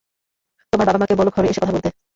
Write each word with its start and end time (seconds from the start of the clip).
তোমার 0.73 0.87
বাবা-মাকে 0.87 1.15
বলো 1.17 1.29
ঘরে 1.35 1.47
এসে 1.47 1.59
কথা 1.61 1.73
বলতে। 1.73 1.89